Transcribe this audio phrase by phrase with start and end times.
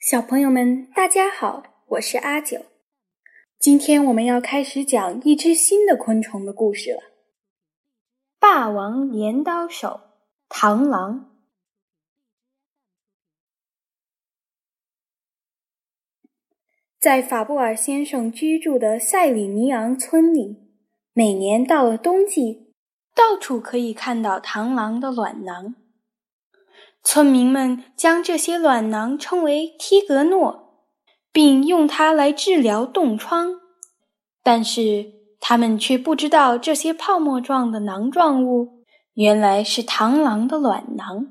[0.00, 2.64] 小朋友们，大家好，我是阿九。
[3.58, 7.02] 今天我们要开始讲一只新的昆虫的故事了。
[8.38, 10.00] 霸王镰刀手
[10.48, 11.30] 螳螂，
[16.98, 20.56] 在法布尔先生居住的塞里尼昂村里，
[21.12, 22.72] 每年到了冬季，
[23.14, 25.74] 到处可以看到螳螂的卵囊。
[27.02, 30.84] 村民们将这些卵囊称为梯格诺，
[31.32, 33.60] 并用它来治疗冻疮。
[34.42, 38.84] 但是他们却不知道，这些泡沫状的囊状物
[39.14, 41.28] 原来是螳螂的卵囊。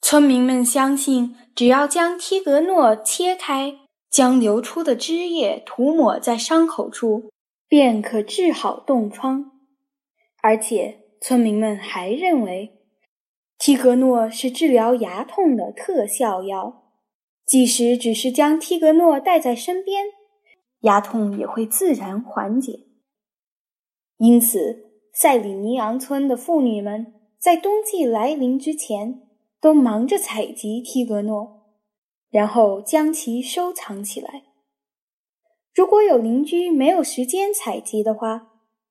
[0.00, 3.78] 村民们相信，只要将梯格诺切开，
[4.10, 7.32] 将流出的汁液涂抹在伤口处，
[7.66, 9.50] 便可治好冻疮。
[10.42, 12.73] 而且，村民们还认为。
[13.64, 16.82] 梯格诺是治疗牙痛的特效药，
[17.46, 20.04] 即使只是将梯格诺带在身边，
[20.80, 22.80] 牙痛也会自然缓解。
[24.18, 29.22] 因此，塞里尼昂村的妇女们在冬季来临之前，
[29.62, 31.62] 都忙着采集梯格诺，
[32.28, 34.42] 然后将其收藏起来。
[35.74, 38.48] 如果有邻居没有时间采集的话，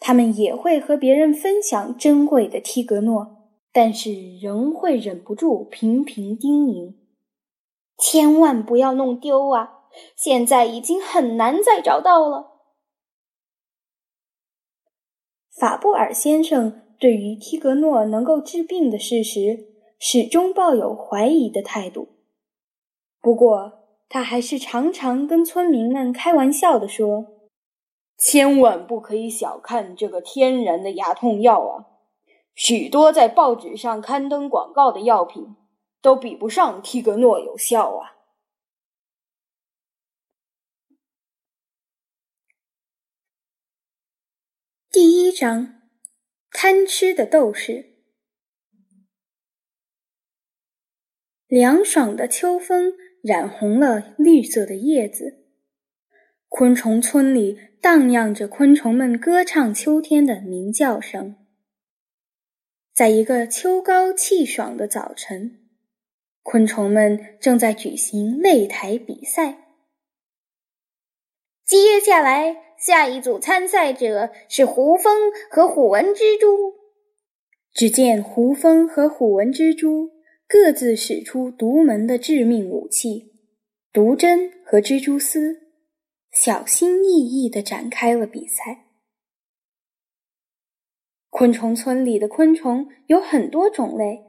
[0.00, 3.35] 他们也会和别人分享珍贵的梯格诺。
[3.76, 6.94] 但是仍会忍不住频频叮咛
[8.02, 9.80] ：“千万不要弄丢啊！
[10.16, 12.52] 现在已经很难再找到了。”
[15.60, 19.66] 法布尔先生对于梯格诺能够治病的事实
[19.98, 22.08] 始终抱有怀疑的态度。
[23.20, 27.26] 不过，他还是常常跟村民们开玩笑地说
[28.16, 31.92] ：“千万不可以小看这个天然的牙痛药啊！”
[32.56, 35.54] 许多在报纸上刊登广告的药品，
[36.00, 38.16] 都比不上梯格诺有效啊！
[44.90, 45.82] 第一章：
[46.50, 47.94] 贪吃的斗士。
[51.46, 55.44] 凉爽的秋风染红了绿色的叶子，
[56.48, 61.45] 昆虫村里荡漾着昆虫们歌唱秋天的鸣叫声。
[62.96, 65.58] 在一个秋高气爽的早晨，
[66.42, 69.58] 昆虫们正在举行擂台比赛。
[71.62, 76.72] 接下来，下一组参赛者是胡蜂和虎纹蜘蛛。
[77.74, 80.12] 只见胡蜂和虎纹蜘蛛
[80.48, 83.34] 各自使出独门的致命武器——
[83.92, 85.68] 毒针和蜘蛛丝，
[86.32, 88.85] 小心翼翼地展开了比赛。
[91.38, 94.24] 昆虫村里的昆虫有很多种类，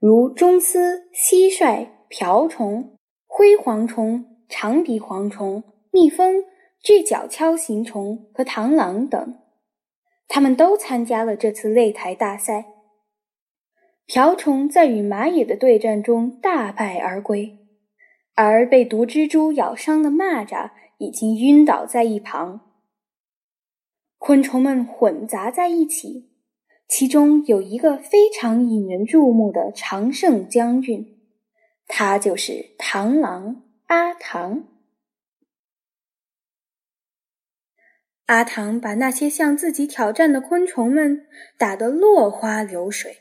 [0.00, 2.98] 如螽斯、蟋蟀、瓢虫、
[3.28, 6.42] 灰蝗虫、长鼻蝗虫、蜜蜂、
[6.82, 9.38] 巨角锹形虫和螳螂等。
[10.26, 12.64] 他们都参加了这次擂台大赛。
[14.06, 17.56] 瓢虫在与蚂蚁的对战中大败而归，
[18.34, 22.62] 而被毒蜘蛛咬伤的蚂蚱已经晕倒在一旁。
[24.26, 26.32] 昆虫们混杂在一起，
[26.88, 31.16] 其中有一个非常引人注目的常胜将军，
[31.86, 34.66] 他就是螳螂阿唐。
[38.24, 43.18] 阿唐把那些向自己挑战的昆虫们打得落花流水，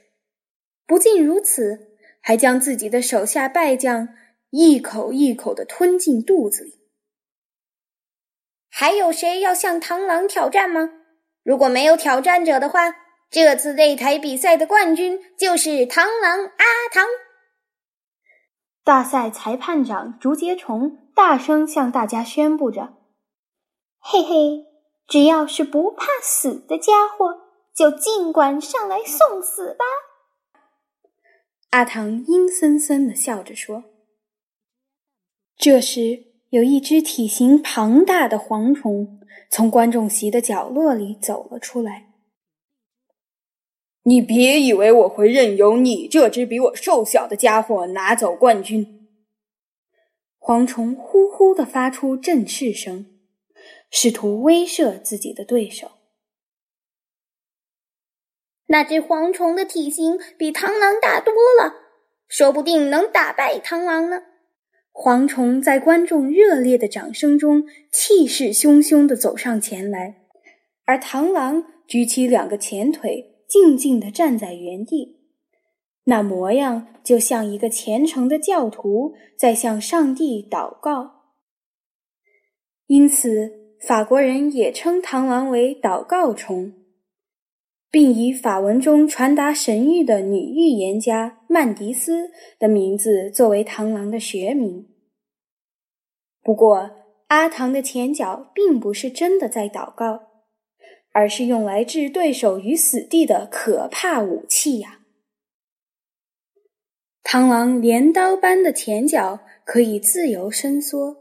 [0.87, 4.09] 不仅如此，还将自己的手下败将
[4.49, 6.79] 一口一口的吞进肚子里。
[8.77, 10.89] 还有谁要向螳螂挑战吗？
[11.43, 12.93] 如果没有挑战者的话，
[13.29, 17.07] 这次擂台比赛的冠军就是螳螂阿唐。
[18.83, 22.97] 大赛裁判长竹节虫大声向大家宣布着
[23.97, 24.65] ：“嘿嘿，
[25.07, 29.85] 只要是不怕死的家伙，就尽管上来送死吧。”
[31.71, 33.85] 阿唐阴森森的笑着说。
[35.55, 36.34] 这时。
[36.55, 39.19] 有一只体型庞大的蝗虫
[39.49, 42.13] 从观众席的角落里走了出来。
[44.03, 49.05] 你别以为我会任由你这只比我瘦小的家伙拿走冠军！
[50.39, 53.05] 蝗虫呼呼地发出震翅声，
[53.91, 55.91] 试图威慑自己的对手。
[58.67, 61.73] 那只蝗虫的体型比螳螂大多了，
[62.29, 64.21] 说不定能打败螳螂呢。
[64.95, 70.21] 蝗虫在观众热烈的掌声中气势汹汹地走上前来，
[70.85, 75.19] 而螳螂举起两个前腿，静静地站在原地。
[76.05, 81.11] 那模样就像一个虔诚的教徒在向上帝祷告。
[82.87, 86.71] 因此，法国人也称螳螂为“祷告虫”，
[87.95, 94.89] 并以法文中传达神谕的女预言家曼迪斯的名字作为螳螂的学名。
[96.43, 96.91] 不过，
[97.27, 100.23] 阿唐的前脚并不是真的在祷告，
[101.13, 104.99] 而是用来置对手于死地的可怕武器呀！
[107.23, 111.15] 螳螂镰刀般的前脚可以自由伸缩，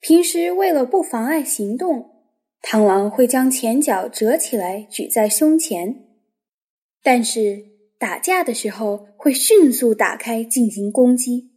[0.00, 2.17] 平时为了不妨碍行动，
[2.62, 6.04] 螳螂会将前脚折起来举在胸前，
[7.02, 7.64] 但是
[7.98, 11.52] 打架的时候会迅速打开进行攻击。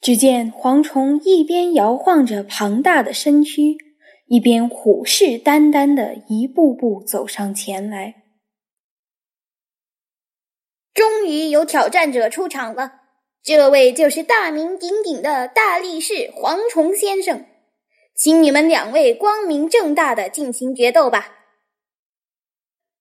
[0.00, 3.76] 只见蝗虫一边摇晃着庞大的身躯，
[4.26, 8.22] 一边虎视眈眈的一步步走上前来。
[10.94, 13.00] 终于有挑战者出场了，
[13.42, 17.44] 这位就是大名鼎鼎的大力士蝗虫先生，
[18.16, 21.34] 请你们两位光明正大的进行决斗吧。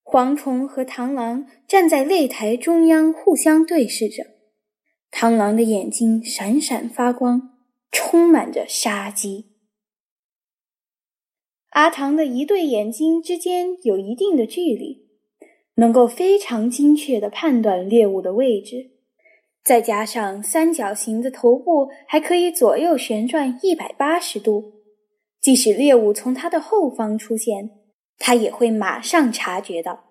[0.03, 4.25] 蝗虫和螳螂站在擂台中央，互相对视着。
[5.09, 7.57] 螳螂的眼睛闪闪发光，
[7.89, 9.53] 充满着杀机。
[11.69, 15.07] 阿唐的一对眼睛之间有一定的距离，
[15.75, 18.91] 能够非常精确的判断猎物的位置。
[19.63, 24.74] 再加上三角形的头部还可以左右旋转一百八十度，
[25.45, 27.69] 即使猎物从他的后方出现，
[28.17, 30.05] 他也会马上察觉到。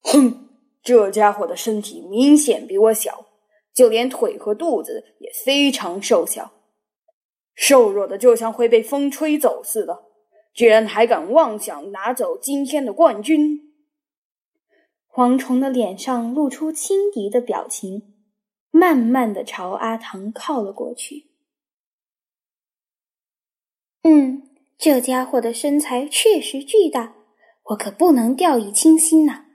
[0.00, 0.48] 哼，
[0.82, 3.26] 这家伙的身体明显比我小。
[3.74, 6.52] 就连腿和肚子也非常瘦小，
[7.54, 10.04] 瘦弱的就像会被风吹走似的，
[10.54, 13.74] 居然还敢妄想拿走今天的冠军！
[15.12, 18.14] 蝗虫的脸上露出轻敌的表情，
[18.70, 21.31] 慢慢的朝阿唐靠了过去。
[24.02, 24.42] 嗯，
[24.78, 27.14] 这家伙的身材确实巨大，
[27.70, 29.46] 我可不能掉以轻心呐。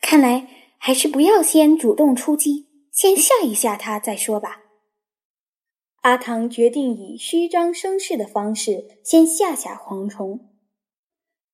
[0.00, 2.68] 看来还是不要先主动出击。
[2.92, 4.60] 先吓一吓他再说吧。
[6.02, 10.52] 阿唐决定以虚张声势的方式先吓吓蝗虫。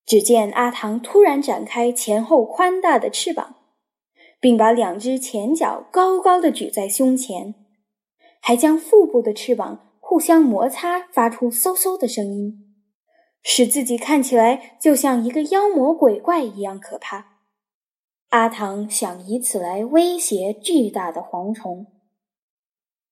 [0.04, 3.54] 只见阿唐突然展开前后宽大的翅膀，
[4.38, 7.54] 并把两只前脚高高的举在胸前，
[8.42, 12.74] 还将腹部的翅膀互相摩擦，发出嗖嗖的声音，
[13.44, 17.36] 使自己看起来就像一个妖魔鬼怪一样可怕。
[18.30, 21.86] 阿唐想以此来威胁巨大的蝗虫。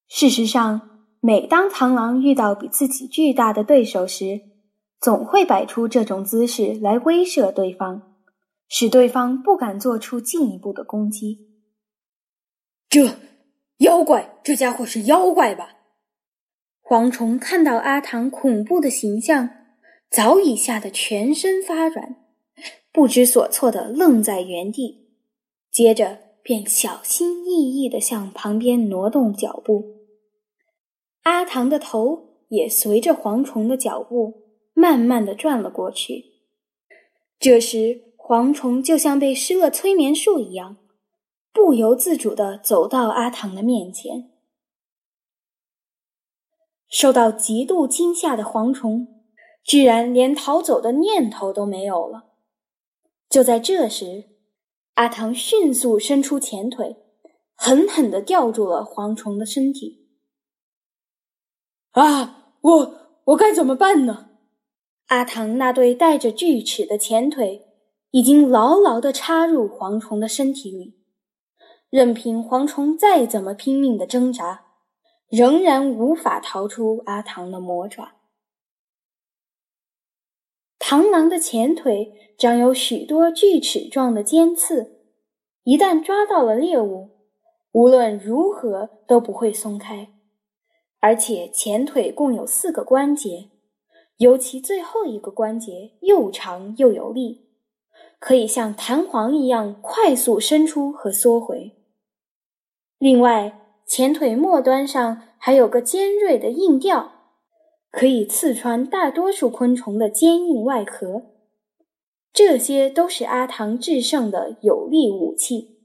[0.08, 4.40] 事实上，每当螳螂遇到比自己巨大的对手时，
[5.00, 8.16] 总会摆出这种姿势来威慑对方，
[8.66, 11.46] 使对方不敢做出进一步的攻击。
[12.88, 13.14] 这
[13.76, 15.76] 妖怪，这家伙是妖怪吧？
[16.88, 19.50] 蝗虫看到阿唐恐怖的形象，
[20.11, 22.17] 早已吓得全身发软，
[22.90, 25.06] 不知所措的愣在原地。
[25.70, 29.96] 接着便小心翼翼地向旁边挪动脚步，
[31.25, 36.25] 阿唐的头也随着蝗虫的脚步慢慢地转了过去。
[37.38, 40.79] 这时，蝗虫就像被施了催眠术一样，
[41.52, 44.30] 不由自主地走到阿唐的面前。
[46.88, 49.07] 受到极度惊吓的蝗虫，
[49.62, 52.25] 居然连逃走的念头都没有了。
[53.28, 54.25] 就在这时，
[54.95, 56.97] 阿唐迅速伸出前腿，
[57.54, 60.09] 狠狠地吊住了蝗虫的身体。
[61.90, 62.95] 啊，我
[63.26, 64.30] 我该怎么办呢？
[65.09, 67.66] 阿唐那对带着锯齿的前腿
[68.11, 70.99] 已经牢牢地插入蝗虫的身体里，
[71.90, 74.67] 任凭蝗虫再怎么拼命的挣扎，
[75.28, 78.16] 仍然无法逃出阿唐的魔爪。
[80.78, 85.02] 螳螂的前腿长有许多锯齿状的尖刺，
[85.64, 87.11] 一旦抓到了猎物，
[87.73, 90.08] 无论如何都不会松开。
[91.00, 93.50] 而且前腿共有四个关节，
[94.16, 97.50] 尤其最后一个关节又长又有力，
[98.18, 101.76] 可以像弹簧一样快速伸出和缩回。
[102.99, 107.12] 另外，前腿末端上还有个尖锐的硬吊。
[107.90, 111.23] 可以刺穿大多数昆虫的坚硬外壳，
[112.35, 115.78] 这些都是阿唐制胜的有力武器。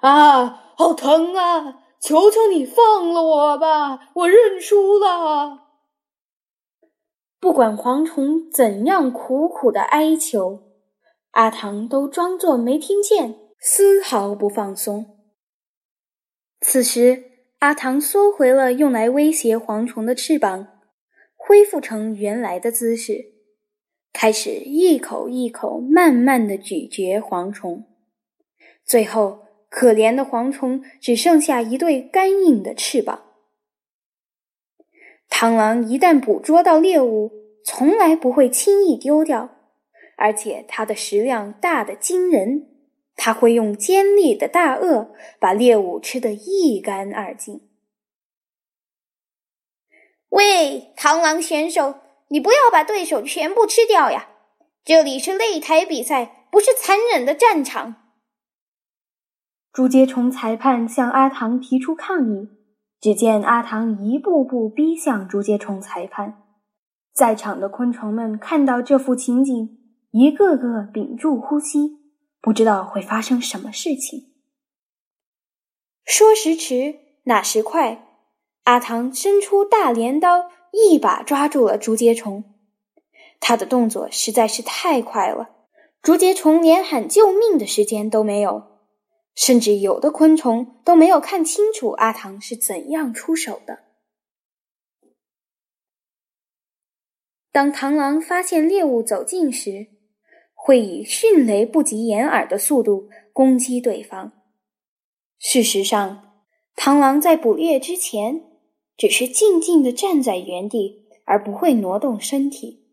[0.00, 1.82] 啊，好疼啊！
[1.98, 5.62] 求求你放了我吧，我认输了。
[7.40, 10.60] 不管蝗虫怎样苦苦的哀求，
[11.30, 15.15] 阿唐都装作没听见，丝毫不放松。
[16.68, 17.22] 此时，
[17.60, 20.66] 阿唐缩回了用来威胁蝗虫的翅膀，
[21.36, 23.34] 恢复成原来的姿势，
[24.12, 27.86] 开始一口一口慢慢的咀嚼蝗虫。
[28.84, 33.22] 最后，可怜的蝗虫只剩下一对干硬的翅膀。
[35.30, 37.30] 螳螂一旦捕捉到猎物，
[37.64, 39.56] 从来不会轻易丢掉，
[40.16, 42.75] 而且它的食量大得惊人。
[43.16, 45.08] 他会用尖利的大颚
[45.40, 47.62] 把猎物吃得一干二净。
[50.28, 51.96] 喂，螳螂选手，
[52.28, 54.28] 你不要把对手全部吃掉呀！
[54.84, 57.96] 这里是擂台比赛，不是残忍的战场。
[59.72, 62.50] 竹节虫裁判向阿唐提出抗议。
[62.98, 66.42] 只见阿唐一步步逼向竹节虫裁判，
[67.12, 69.78] 在场的昆虫们看到这幅情景，
[70.10, 71.98] 一个个屏住呼吸，
[72.46, 74.32] 不知道会发生什么事情。
[76.04, 78.06] 说时迟，那时快，
[78.62, 82.54] 阿唐伸出大镰刀，一把抓住了竹节虫。
[83.40, 85.56] 他的动作实在是太快了，
[86.00, 88.78] 竹节虫连喊救命的时间都没有。
[89.34, 93.80] 甚至有的昆虫都没有看清楚阿唐是怎样出手的。
[97.50, 99.95] 当螳螂发现猎物走近时，
[100.66, 104.32] 会以迅雷不及掩耳的速度攻击对方。
[105.38, 106.42] 事实上，
[106.74, 108.42] 螳螂在捕猎之前
[108.96, 112.84] 只是静静的站在原地，而不会挪动身体。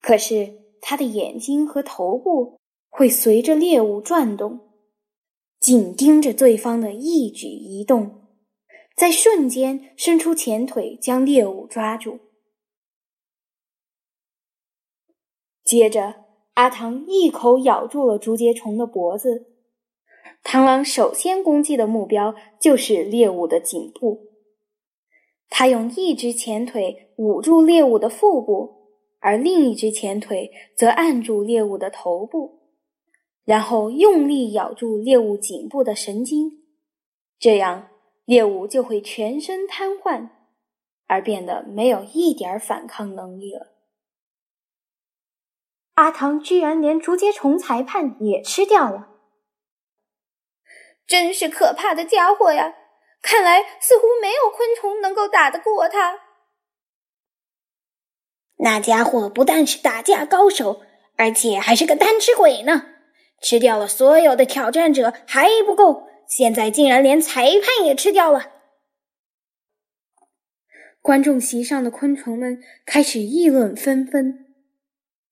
[0.00, 4.60] 可是，它的眼睛和头部会随着猎物转动。
[5.60, 8.26] 紧盯着对方的一举一动，
[8.96, 12.20] 在瞬间伸出前腿将猎物抓住。
[15.62, 16.25] 接着，
[16.56, 19.46] 阿唐一口咬住了竹节虫的脖子。
[20.42, 24.28] 螳螂首先攻击的目标就是猎物的颈部，
[25.50, 28.88] 他用一只前腿捂住猎物的腹部，
[29.20, 32.62] 而另一只前腿则按住猎物的头部。
[33.44, 36.64] 然后用力咬住猎物颈部的神经，
[37.38, 37.88] 这样
[38.24, 40.30] 猎物就会全身瘫痪，
[41.06, 43.75] 而变得没有一点反抗能力了。
[45.96, 49.08] 阿唐居然连竹节虫裁判也吃掉了，
[51.06, 52.74] 真是可怕的家伙呀！
[53.22, 56.20] 看来似乎没有昆虫能够打得过他。
[58.58, 60.82] 那家伙不但是打架高手，
[61.16, 62.90] 而且还是个贪吃鬼呢。
[63.40, 68.52] 吃掉了所有的挑战者还不够，现在竟然连裁判也吃掉了。
[71.00, 74.45] 观众席上的昆虫们开始议论纷纷，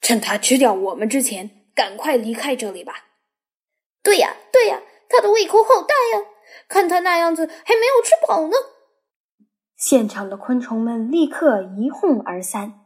[0.04, 3.06] 趁他吃掉我们之前，赶快离开这里吧。
[4.02, 6.26] 对呀，对呀，他的胃口好大呀，
[6.68, 8.54] 看他那样子还没有吃饱呢。
[9.78, 12.80] 现场的昆虫们立刻一哄而散。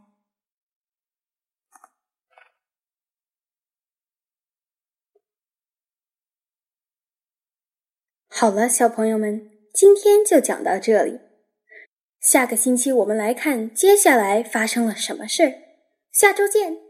[8.28, 11.18] 好了，小朋友们，今天就讲到这里。
[12.20, 15.52] 下个星期我们来看接下来发生了什么事儿。
[16.12, 16.87] 下周见。